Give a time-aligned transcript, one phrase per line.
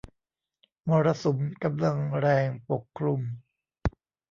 [0.87, 3.21] มรสุมกำลังแรงปกคลุม